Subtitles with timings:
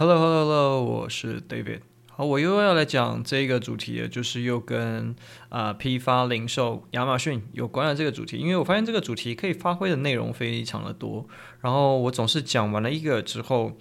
[0.00, 1.80] Hello，Hello，Hello，我是 David。
[2.12, 5.16] 好，我又要来讲这个主题了，就是又跟
[5.48, 8.36] 啊、批发零售亚马逊有关的这个主题。
[8.36, 11.26] 因为我发现这个主题可以发挥的内容非常的多，
[11.62, 13.72] 然后我总是讲完了一个之后，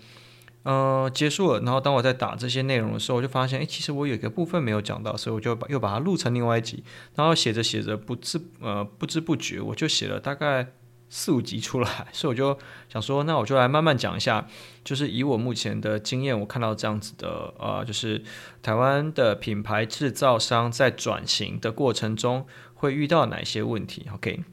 [0.64, 1.60] 呃，结束了。
[1.60, 6.84] 然后当我在打这些内容的时候，我就发现，哎，其实我有一个部分没有讲到，所以我就把又把它录成另外一集。
[7.14, 10.74] 然后写着写着，不知呃不知不觉，我就写了大概。
[11.10, 12.58] 四五集出来， 所以我就
[12.90, 14.48] 想说，那我就来慢慢讲一下，
[14.84, 18.24] 就是以我目前的经验，我看到这样子的，呃，就是
[18.62, 24.44] 台湾的品牌制造商在转型的过程中会遇到哪些问题？OK，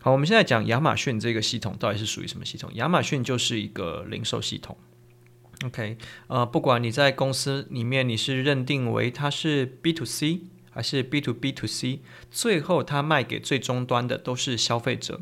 [0.00, 2.70] 好，我们现在讲亚马逊这个系统到底是属于什么系统？
[2.74, 4.76] 亚马逊就是一个零售系统。
[5.64, 12.00] OK，呃，不管你在公司里面你是认定为它是 B to C 还是 B to B to C，
[12.30, 15.20] 最后它卖给最终端的都是消费者。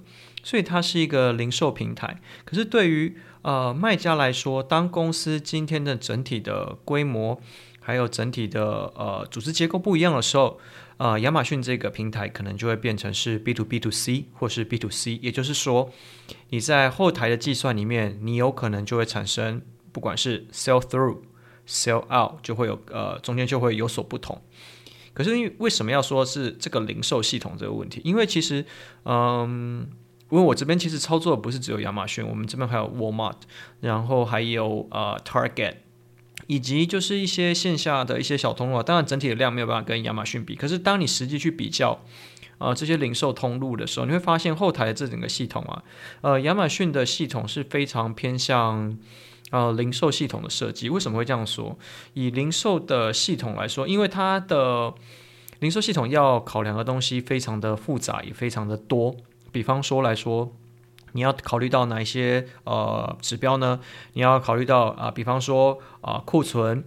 [0.48, 7.39] 所以它是一个零售平台，可是对于呃卖家来说，当公司今天的整体的规模
[7.80, 10.58] 还有整体的呃组织结构不一样的时候，
[10.97, 15.91] 呃亚马逊这个平台可能就会变成是 B to B to C 或是 B to C，也就是说
[16.48, 19.61] 你在后台的计算里面，你有可能就会产生
[19.92, 21.19] 不管是 sell through、
[21.67, 24.41] sell out，就会有呃中间就会有所不同。
[25.12, 28.01] 可是因为为什么要说是这个零售系统这个问题？
[28.03, 28.64] 因为其实
[29.05, 29.86] 嗯。
[30.31, 33.37] 因为我这边其实操作的不是只有亚马逊，我们这边还有 Walmart，
[33.81, 35.77] 然后还有呃 Target，
[36.47, 38.83] 以及就是一些线下的一些小通路啊。
[38.83, 42.03] 当然整体的量没有办法跟亚马逊比，可是当你实际去比较
[42.59, 45.83] 呃这些零售通路的时候，你会发现后台的这整个系统啊，
[46.20, 48.98] 呃亚马逊的系统是非常偏向
[49.51, 50.91] 呃零售系统的设计。
[50.91, 51.79] 为什么会这样说？
[52.13, 54.92] 以零售的系统来说，因为它的
[55.61, 59.17] 零售系统要考量的东西非常的复杂，也非常的多。
[59.59, 60.53] 比方说来说，
[61.14, 63.81] 你要考虑到哪一些呃指标呢？
[64.12, 66.84] 你要考虑到啊、比方说啊、库存，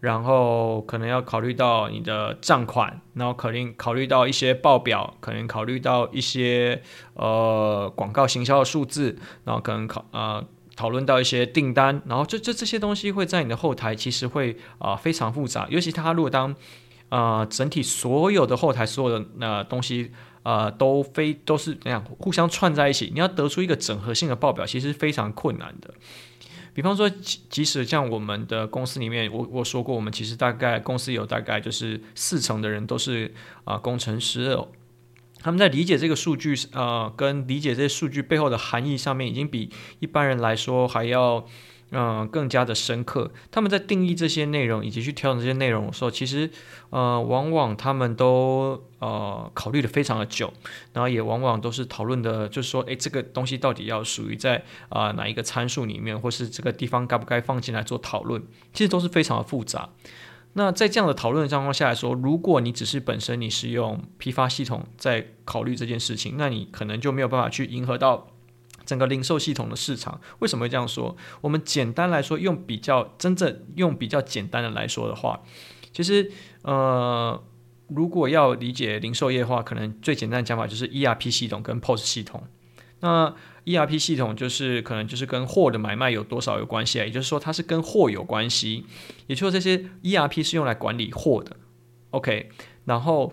[0.00, 6.80] 然后可能要考虑到你的账款，然后肯定考虑到一些报表，可能考虑到一些
[7.12, 10.42] 呃广告行销的数字，然后可能考呃
[10.74, 16.56] 讨论到一些订单，然后这这这些东西会在你的后台其实会啊、非常复杂，尤其它如果当
[17.10, 20.12] 啊、整体所有的后台所有的那、东西。
[20.42, 25.92] 呃，都非都是那样互相串在一起，你要得出一个整合性的报表，其实非常困难的。
[26.72, 27.10] 比方说，
[27.48, 33.34] 即使像我们的公司里面，我我说过，我们其实大概公司有大概就是四成的人都是
[33.64, 34.68] 啊、工程师哦，
[35.40, 41.46] 他们在理解这个数据呃跟理解这些数据背后的含义上面，已经比一般人来说还要。
[41.92, 43.32] 嗯，更加的深刻。
[43.50, 46.48] 他们在定义这些内容以及去调整这些内容的时候，其实
[46.90, 50.52] 呃，往往他们都呃考虑的非常的久，
[50.92, 58.40] 然后也往往都是讨论的，就是说，诶，这个东西到底要属于在啊、哪一个参数里面，或是这个地方该不该放进来做讨论，
[58.72, 59.90] 其实都是非常的复杂。
[60.52, 68.28] 那在这样的讨论的状况下来说，如果你只是本身你是用批发系统在考虑这件事情，那你可能就没有办法去迎合到。
[68.84, 71.16] 整个零售系统的市场为什么会这样说？
[71.40, 75.42] 我们简单来说，用比较真正用比较简单的来说的话，
[75.92, 76.30] 其实
[76.62, 77.42] 呃，
[77.88, 82.42] 如果要理解零售业的话，可能最简单的讲法就是 ERP 系统跟 POS 系统。
[83.00, 88.84] 那 ERP 系统就是可能就是跟货的买卖有多少有关系啊，也就是说它是跟货有关系，
[89.26, 91.56] 也就是说这些 ERP 是用来管理货的。
[92.10, 92.50] OK，
[92.84, 93.32] 然后。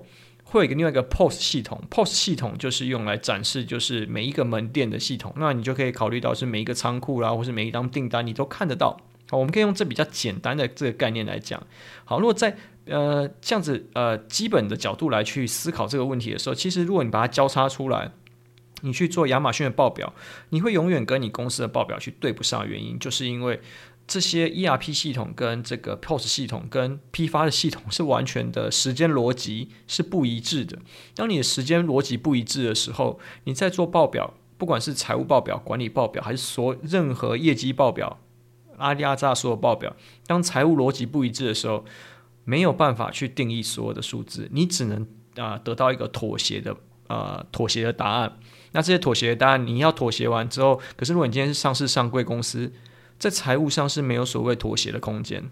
[0.50, 5.34] 会有一个另外一个 POS 系统，POS 系统就是用来展示，就是每一个门店的系统。
[5.36, 8.98] 那你就可以考虑到是每一个仓库啦，或是每一张订单，你都看得到。
[9.30, 11.62] 好，我们可以用这比较简单的这个概念来讲。
[12.06, 18.12] 好，如果在呃这样子呃基本的角度来去思考这个问题的时候，其实如果你把它交叉出来，
[18.84, 20.14] 你去做亚马逊的报表，
[20.52, 22.66] 你会永远跟你公司的报表去对不上。
[22.66, 23.60] 原因就是因为。
[24.08, 30.80] 这些 ERP 系统跟这个 POS 系统跟批发的系统是完全的时间逻辑是不一致的。
[31.14, 38.18] 当你的时间逻辑不一致的时候，你在做报表，不管是财务报表、管理报表，还是说任何业绩报表、
[38.78, 39.94] 阿里阿扎所有报表，
[40.26, 41.84] 当财务逻辑不一致的时候，
[42.46, 45.06] 没有办法去定义所有的数字，你只能
[45.36, 46.74] 啊、得到一个妥协的
[47.08, 48.40] 呃妥协的答案。
[48.72, 52.72] 那这些妥协的答案，你要妥协完之后，可是如果你今天是上市上柜公司。
[53.18, 55.44] 在财务上是没有所谓妥协的空间，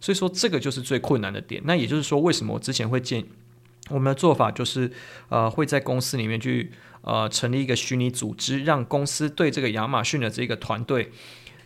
[0.00, 1.62] 所以说这个就是最困难的点。
[1.64, 3.24] 那也就是说，为什么我之前会建
[3.88, 4.90] 我们的做法就是，
[5.28, 6.72] 呃，会在公司里面去
[7.02, 11.12] 呃成立一个虚拟组织，让公司对这个亚马逊的这个团队，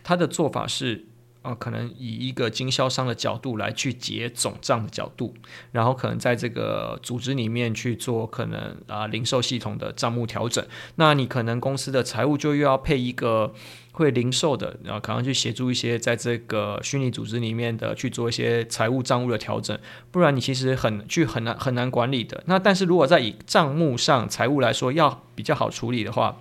[0.03, 1.05] 他的做法是。
[1.45, 5.35] 啊、可能以一个经销商的角度来去结总账的角度，
[5.71, 10.65] 然后可能在这个组织里面去做可能啊、零售系统的账目调整。
[10.95, 13.53] 那你可能公司的财务就又要配一个
[13.91, 19.77] 会零售的，然后可能去协助一些在这个虚拟组织里面的去做一些财务账务的调整，
[20.11, 22.43] 不然你其实很去很难很难管理的。
[22.47, 26.37] 那但是如果在以账目上财务来说要比较好处理的话，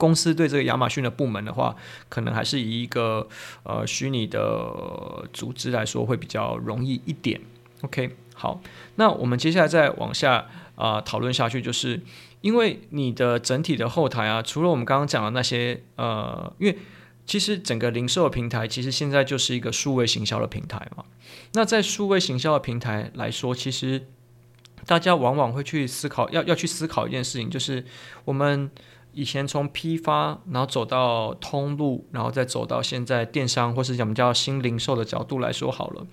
[0.00, 1.76] 公司对这个亚马逊的部门的话，
[2.08, 3.28] 可能还是以一个
[3.64, 7.38] 呃虚拟的组织来说会比较容易一点。
[7.82, 8.62] OK，好，
[8.96, 12.00] 那我们接下来再往下啊、讨论下去，就是。
[12.42, 16.78] 因为你的整体的后台啊，除了我们刚刚讲的那些，呃，因为
[17.26, 21.04] 其实整个零售的平台其实现在就是一个数位行销的平台嘛。
[21.52, 24.06] 那在数位行销的平台来说，其实
[24.86, 27.84] 大家往往会去思考，要要去思考一件事情，就是
[28.24, 28.70] 我们
[29.12, 36.06] 以前从批发，然后走到通路，然后再走到现在电商，或是讲叫新零售的角度来说好了。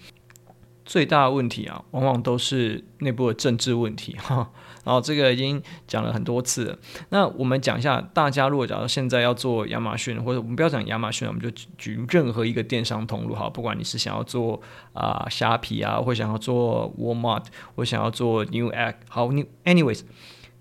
[0.86, 4.50] 最大的问题啊，往往都是内部的政治问题 哈。
[4.86, 6.78] 然后这个已经讲了很多次了。
[7.10, 14.62] 那我们讲一下，大家如果假如现在要做亚马逊，或者我们不要讲亚马逊，我们就举任何一个电商通路好，不管你是想要做
[14.94, 17.44] 啊、虾皮啊，或想要做 Walmart，
[17.76, 20.04] 或想要做 Newegg，好，New，anyways，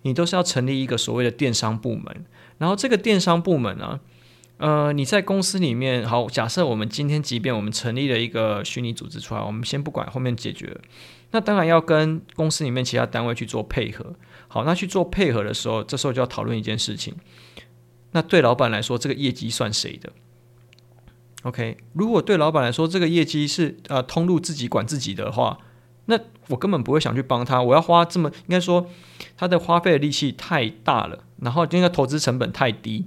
[0.06, 2.24] 你都是要成立一个所谓的电商部门。
[2.58, 3.98] 然后这个电商部门呢，
[4.58, 10.80] 呃，你在公司里面，好，假设我们今天即便我们成立了一个虚拟组织出来，我们先不管后面解决。
[11.32, 14.14] 那当然要跟公司里面其他单位去做配合。
[14.48, 17.14] 好，那去做配合的时候，这时候就要讨论一件事情。
[18.12, 20.12] 那对老板来说，这个业绩算谁的
[21.42, 25.58] ？OK，如果对老板来说，这个业绩是呃通路自己管自己的话，
[26.06, 26.18] 那
[26.48, 27.62] 我根本不会想去帮他。
[27.62, 28.88] 我要花这么，应该说
[29.36, 33.06] 他的花费的力气太大了，然后这个投资成本太低，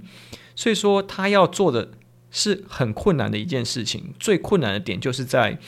[0.54, 1.90] 所以说他要做的
[2.30, 4.14] 是很困难的一件事情。
[4.18, 5.58] 最困难的点就是在。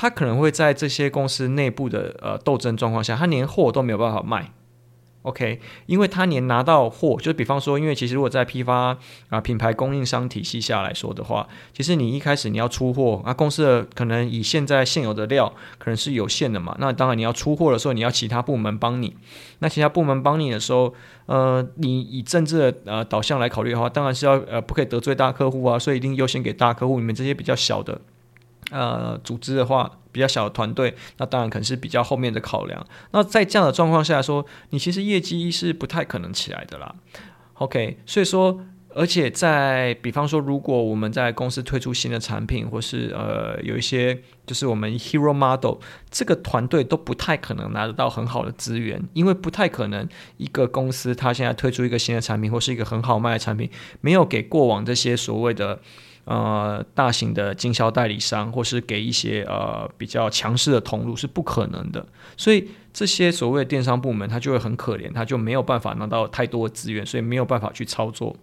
[0.00, 4.52] 他可能会在这些公司内部的呃斗争状况下，他连货都没有办法卖
[5.28, 5.60] ，OK？
[5.86, 8.96] 因为他连拿到货，就比方说，因为其实如果在批发
[9.28, 19.16] 啊、品牌供应商体系下来说的话，其实你一开始你要出货啊，公司的可能以现在现有的料可能是有限的嘛，那当然你要出货的时候，你要其他部门帮你，
[19.58, 20.94] 那其他部门帮你的时候，
[21.26, 28.00] 呃，你以政治的呃导向来考虑的话，当然是要呃不可以得罪大客户啊，所以一定优先给大客户，你们这些比较小的。
[28.70, 32.84] 呃，组织的话比较小的团队，那当然可能是比较后面的考量。
[33.12, 36.92] 那在这样的状况下说，你其实业绩是不太可能起来的啦。
[37.54, 38.60] OK，所以说，
[38.94, 45.76] 而且在比方说，如果我们在公司推出新的产品，或是呃有一些就是我们 Hero Model
[46.10, 55.78] 这个团队都不太可能拿得到很好的资源，因为不太可能一个公司它现在推出一个新的产品或是一个很好卖的产品，没有给过往这些所谓的。
[56.28, 68.36] 呃，大型的经销代理商，或是给一些呃比较强势的通路是不可能的，所以这些所谓的电商部门，他就会很可怜，他就没有办法拿到太多的资源，所以没有办法去操作。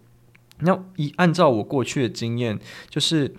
[0.62, 2.60] 那以按照我过去的经验，
[2.90, 3.36] 就是。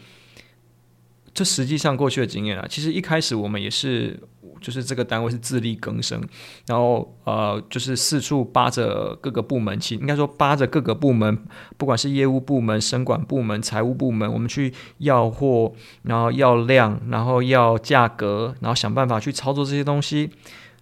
[1.37, 4.19] 这实际上过去的经验啊，其实一开始我们也是，
[4.59, 6.19] 就是这个单位是自力更生，
[6.67, 11.39] 然后呃，就是四处扒着各个部门，其应该说扒着各个部门，
[11.77, 15.75] 不管是业务部门、生管部门、财务部门，我们去要货，
[16.05, 20.31] 然后要量，然后要价格，然后想办法去操作这些东西。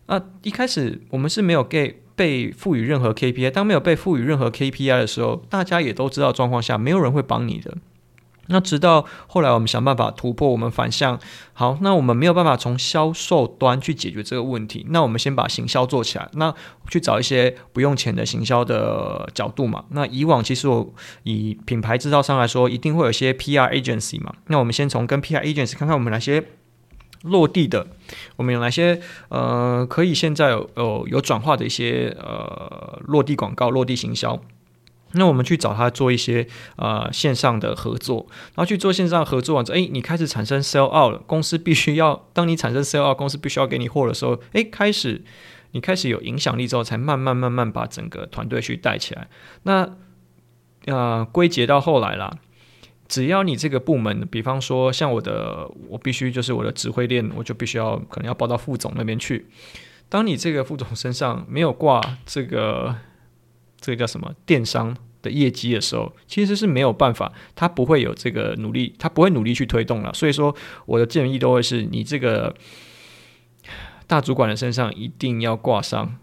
[0.07, 7.77] 那一开始我们是没有给被赋予任何 KPI，当没有被赋予任何 KPI 的时候，大家也都知道状况下，没有人会帮你的。
[8.49, 11.19] 那直到后来，我们想办法突破，我们反向
[11.53, 11.79] 好。
[11.81, 14.85] 那我们没有办法从销售端去解决这个问题。
[14.91, 16.29] 那我们先把行销做起来。
[16.35, 16.55] 那
[16.91, 19.85] 去找一些不用钱的行销的角度嘛。
[19.91, 20.93] 那以往其实我
[21.23, 24.35] 以品牌制造商来说，一定会有一些 PR agency 嘛。
[24.49, 26.45] 那我们先从跟 PR agency 看看我们哪些
[27.23, 27.87] 落地的，
[28.37, 34.39] 我们有哪些呃可以现在有有有转化的一些呃落地广告、落地行销。
[35.17, 45.23] 那我们去找他做一些呃线上的合作，然后去做线上合作完之后，诶，你开始产生 sell out 了，公司必须要当你产生 sell out，公司必须要给你货的时候，诶，开始
[45.71, 49.29] 你开始有影响力之后，才慢慢慢慢把整个团队去带起来。
[49.63, 49.97] 那
[50.87, 52.39] 呃归结到后来啦，
[53.07, 59.47] 只要你这个部门，比方说像我的，我必须就是我的指挥链，我就必须要可能要报到副总那边去。
[60.09, 62.97] 当你这个副总身上没有挂这个。
[63.85, 70.11] 这个叫什么电商的业绩的时候，其实是没有办法，他不会有这个努力，他不会努力去推动了。
[70.15, 72.55] 所以说，我的建议都会是你这个
[74.07, 76.17] 大主管的身上一定要挂上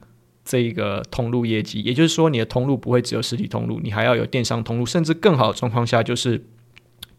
[0.44, 6.44] 这一个通路业绩，也就是说，你的通路不会只有实体通路，你还要有电商通路，甚至更好的状况下就是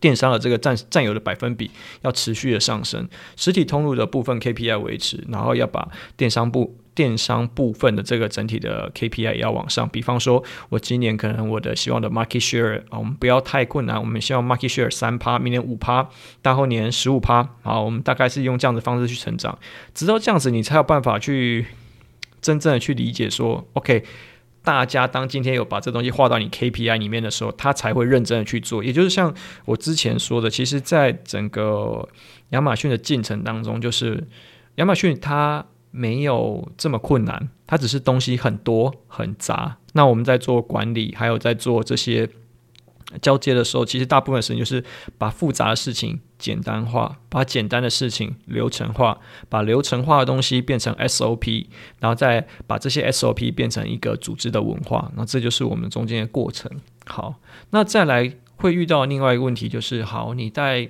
[0.02, 1.70] 电商的这个占占有的百分比
[2.02, 9.88] 要持续的上升，实体通路的部分 KPI 维持，然后要把电商部电商部分的这个整体的 KPI 也要往上。
[9.88, 16.08] 比方说，我今年可能我的希望的 market share 啊，我们不要太困难，我们希望 market share 三趴，明年五趴，
[16.42, 19.56] 大后年十五趴，好，我们大概是用这样的方式去成长，
[19.94, 21.66] 直到这样子，你才有办法去
[22.40, 24.04] 真正的去理解说，OK。
[24.62, 28.82] 大家当今天有把这东西划到你 KPI 里面的时候，他才会认真的去做。
[28.82, 32.08] 也就是像我之前说的，其实，在整个
[32.50, 34.26] 亚马逊的进程当中，就是
[34.76, 39.76] 亚马逊它没有这么困难，它只是东西很多很杂。
[39.94, 42.28] 那我们在做管理，还有在做这些。
[43.20, 44.82] 交接的时候，其实大部分时间就是
[45.18, 51.66] 把复杂的事情简单化，把简单的事情流程化，把流程化的东西变成 SOP，
[52.00, 55.10] 然后再把这些 SOP 变成一个组织的文化。
[55.16, 56.70] 那这就是我们中间的过程。
[57.06, 57.34] 好，
[57.70, 60.88] 那再来会遇到另外一个问题，就是好，你在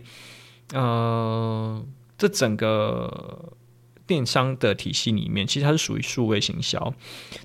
[0.72, 1.82] 呃
[2.16, 3.52] 这整个。
[4.06, 6.92] 电商的体系里面，其实它是属于数位行销。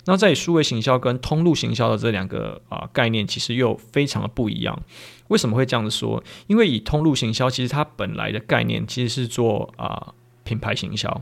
[0.05, 4.81] 那在数位行销跟通路行销的这两个啊、概念，其实又非常的不一样。
[5.27, 6.23] 为什么会这样子说？
[6.47, 11.21] 因为以通路行销，其实它本来的概念其实是做啊、品牌行销。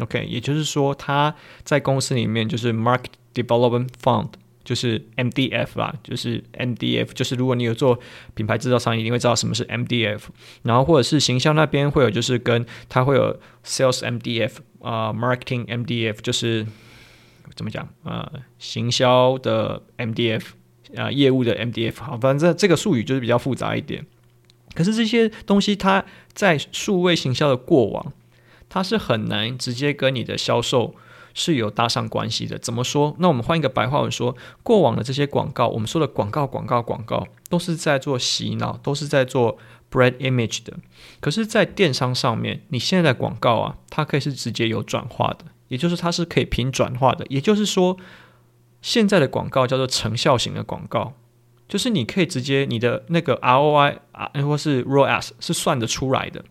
[0.00, 4.28] OK，也就是说，它在公司里面就是 Market Development Fund。
[4.68, 7.98] 就是 MDF 啦，就是 MDF，就是如果你有做
[8.34, 10.20] 品牌制造商，一定会知道什么是 MDF。
[10.62, 16.66] 然后或者是行销那边会有，就是跟它会有 Sales MDF 啊、Marketing MDF，就是
[17.54, 20.42] 怎么讲啊、呃，行销的 MDF
[20.98, 22.02] 啊、业务的 MDF。
[22.02, 24.04] 好，反正这个术语就是比较复杂一点。
[24.74, 28.12] 可是这些东西它在数位行销的过往，
[28.68, 30.94] 它是很难直接跟你的销售。
[31.38, 32.58] 是有搭上关系的。
[32.58, 33.14] 怎么说？
[33.20, 39.56] 那我们换一个白话文说，过往的这些广告，我们说的广告、广告、广告，都是在做洗脑，都是在做
[39.88, 40.76] brand image 的。
[41.20, 47.24] 可是，在电商上面，你现在的广告啊，它可以是直接有转化的，也就是它是可以凭转化的。
[47.28, 47.96] 也就是说，
[48.82, 51.14] 现在的广告叫做成效型的广告，
[51.68, 56.44] 就是你可以直接你的那个 ROI 啊，或是 ROAS 是算得出来的。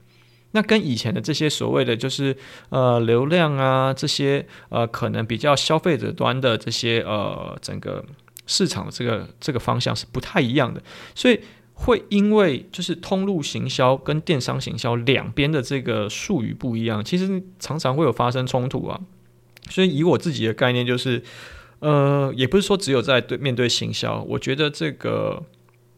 [0.58, 2.36] 那跟以前的这些所谓的就是
[2.70, 8.04] 呃流量啊这些呃可能比较消费者端的这些呃整个
[8.48, 10.82] 市场的这个这个方向是不太一样的，
[11.14, 11.40] 所以
[11.76, 19.00] 会因为就是通路行销跟电商行销两边的这个术语不一样，其实常常会有发生冲突啊。
[19.70, 21.22] 所以以我自己的概念就是，
[21.82, 25.44] 呃，也不是说只有在对面对行销，我觉得这个。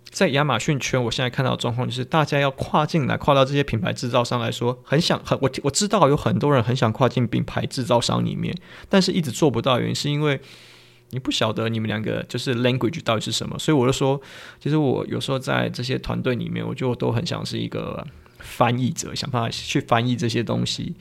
[0.09, 8.55] 在亚马逊圈，我现在看到的状况就是，大家要跨进来，跨到这些品牌制造商来说，很想很我我知道有很多人很想跨进品牌制造商里面，
[8.89, 10.39] 但是一直做不到，原因是因为
[11.11, 14.19] 你不晓得你们两个就是 language 到底是什么，所以我就说，
[14.59, 18.05] 其实我有时候在这些团队里面，我就都很想是一个
[18.39, 20.95] 翻译者，想办法去翻译这些东西。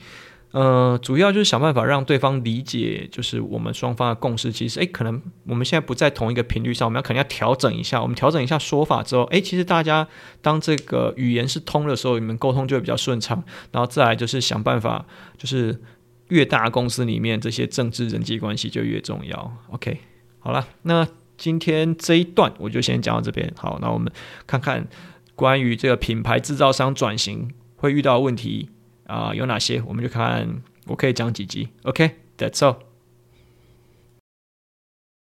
[0.51, 4.51] 呃，主要就是想办法让对方理解，就是我们双方的共识。
[4.51, 8.01] 其实，诶，可能我们现在不在同一个频率上，我们要可能要调整一下。
[8.01, 10.07] 我们调整一下说法之后，诶，其实大家
[10.41, 13.43] 当这个语言是通的时候，你们沟通就会比较顺畅。
[13.71, 15.05] 然后再来就是想办法，
[15.37, 15.79] 就是
[16.29, 19.53] 越大公司里面这些政治人际关系就越重要。
[19.69, 19.99] OK，
[20.39, 23.53] 好了，那今天这一段我就先讲到这边。
[23.55, 24.11] 好，那我们
[24.47, 24.87] 看看
[25.35, 28.71] 关于这个品牌制造商转型会遇到的问题。
[29.09, 29.81] 啊、有哪些？
[29.87, 30.47] 我们就看，
[30.85, 31.67] 我可以讲几集。
[31.81, 32.88] OK，That's、all。